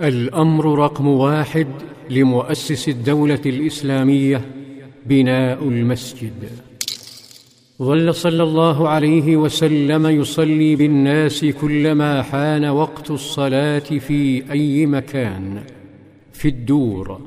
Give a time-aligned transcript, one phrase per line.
[0.00, 1.66] الأمر رقم واحد
[2.10, 4.44] لمؤسس الدولة الإسلامية
[5.06, 6.50] بناء المسجد.
[7.82, 15.62] ظل صلى الله عليه وسلم يصلي بالناس كلما حان وقت الصلاة في أي مكان
[16.32, 17.20] في الدور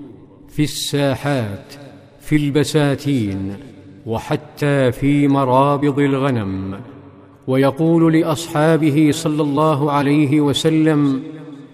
[0.49, 1.73] في الساحات
[2.19, 3.55] في البساتين
[4.05, 6.79] وحتى في مرابض الغنم.
[7.47, 11.23] ويقول لأصحابه صلى الله عليه وسلم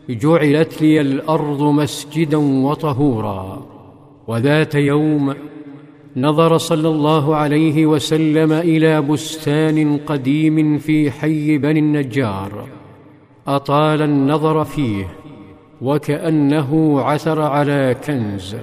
[0.10, 3.66] جعلت لي الأرض مسجدا وطهورا
[4.28, 5.34] وذات يوم
[6.18, 12.68] نظر صلى الله عليه وسلم إلى بستان قديم في حي بني النجار
[13.48, 15.08] أطال النظر فيه
[15.82, 18.56] وكأنه عثر على كنز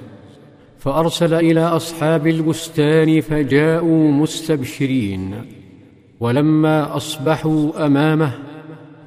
[0.77, 5.35] فأرسل إلى أصحاب البستان فجاءوا مستبشرين
[6.19, 8.31] ولما أصبحوا أمامه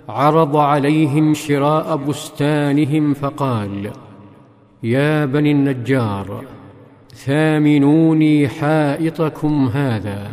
[0.09, 3.91] عرض عليهم شراء بستانهم فقال
[4.83, 6.45] يا بني النجار
[7.15, 10.31] ثامنوني حائطكم هذا.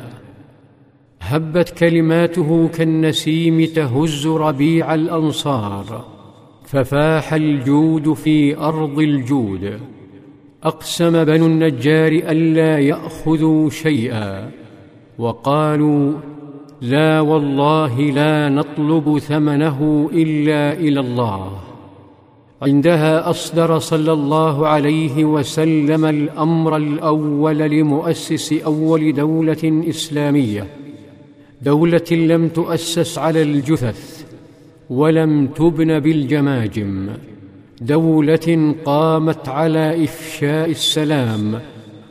[1.22, 6.06] هبت كلماته كالنسيم تهز ربيع الأنصار
[6.66, 9.80] ففاح الجود في أرض الجود.
[10.64, 14.52] أقسم بنو النجار ألا يأخذوا شيئا
[15.18, 16.14] وقالوا
[16.82, 21.52] لا والله لا نطلب ثمنه إلا إلى الله.
[22.62, 30.68] عندها أصدر صلى الله عليه وسلم الأمر الأول لمؤسس أول دولة إسلامية.
[31.62, 34.26] دولة لم تؤسس على الجثث
[34.90, 37.10] ولم تبن بالجماجم.
[37.82, 41.60] دولة قامت على إفشاء السلام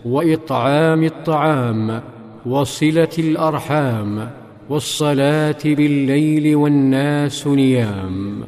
[0.05, 2.01] وإطعام الطعام
[2.47, 4.31] وصلة الأرحام
[4.69, 8.45] والصلاة بالليل والناس نيام.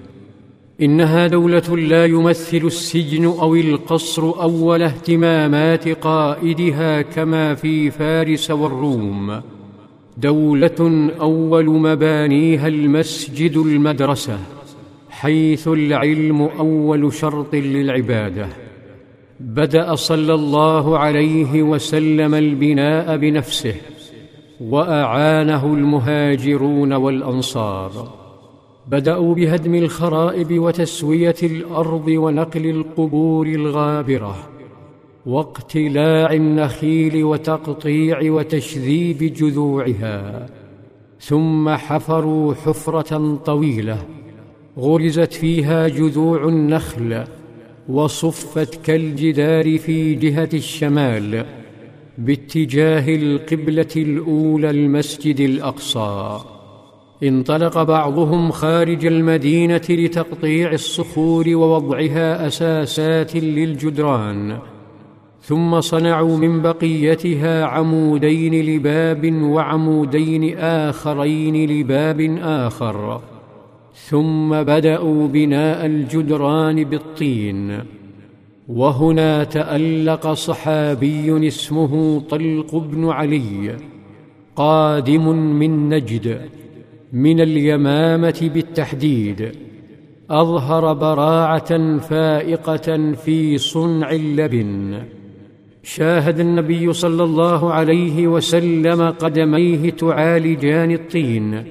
[0.83, 9.41] إنها دولة لا يمثل السجن أو القصر أول اهتمامات قائدها كما في فارس والروم.
[10.17, 14.39] دولة أول مبانيها المسجد المدرسة
[15.11, 18.49] حيث العلم أول شرط للعبادة.
[19.41, 23.75] بدأ صلى الله عليه وسلم البناء بنفسه.
[24.61, 28.13] وأعانه المهاجرون والأنصار.
[28.89, 34.37] بدأوا بهدم الخرائب وتسوية الأرض ونقل القبور الغابرة
[35.27, 40.47] واقتلاع النخيل وتقطيع وتشذيب جذوعها.
[41.21, 43.99] ثم حفروا حفرة طويلة
[44.79, 47.25] غرزت فيها جذوع النخل
[47.89, 51.47] وصفت كالجدار في جهة الشمال.
[52.19, 56.41] باتجاه القبلة الأولى المسجد الأقصى.
[57.23, 64.59] انطلق بعضهم خارج المدينة لتقطيع الصخور ووضعها أساسات للجدران
[65.41, 73.21] ثم صنعوا من بقيتها عمودين لباب وعمودين آخرين لباب آخر
[73.95, 77.85] ثم بدأوا بناء الجدران بالطين.
[78.69, 83.77] وهنا تألق صحابي اسمه طلق بن علي
[84.57, 86.41] قادم من نجد
[87.13, 89.53] من اليمامة بالتحديد.
[90.31, 95.03] أظهر براعة فائقة في صنع اللبن.
[95.83, 101.65] شاهد النبي صلى الله عليه وسلم قدميه تعالجان الطين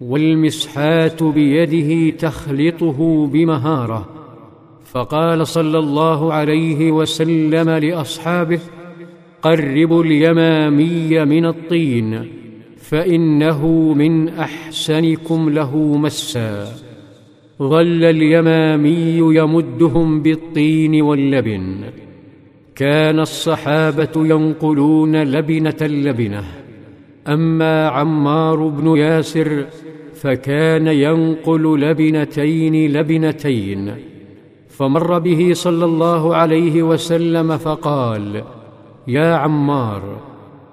[0.00, 4.13] والمسحات بيده تخلطه بمهارة.
[4.94, 8.60] فقال صلى الله عليه وسلم لأصحابه
[9.42, 12.28] قربوا اليمامي من الطين
[12.78, 16.68] فإنه من أحسنكم له مسا.
[17.62, 21.76] ظل اليمامي يمدهم بالطين واللبن.
[22.74, 26.44] كان الصحابة ينقلون لبنة لبنه
[27.28, 29.64] أما عمار بن ياسر
[30.14, 34.13] فكان ينقل لبنتين لبنتين.
[34.76, 38.42] فمر به صلى الله عليه وسلم فقال
[39.08, 40.02] يا عمار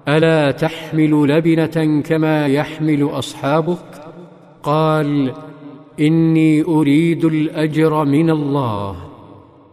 [0.07, 4.05] ألا تحمل لبنة كما يحمل أصحابك؟
[4.63, 5.31] قال
[5.99, 8.95] إني أريد الأجر من الله.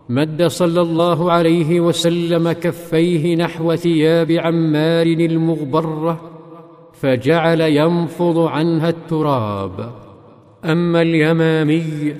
[0.09, 6.21] مد صلى الله عليه وسلم كفيه نحو ثياب عمار المغبرة
[6.93, 9.93] فجعل ينفض عنها التراب.
[10.65, 12.15] أما اليمامي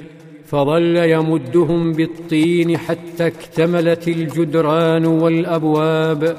[0.51, 6.37] فظل يمدهم بالطين حتى اكتملت الجدران والأبواب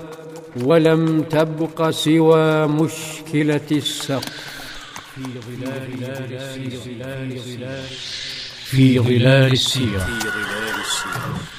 [0.63, 4.49] ولم تبق سوى مشكلة السقف.
[8.65, 10.07] في ظلال السيرة.
[10.09, 11.58] في ظلال السيره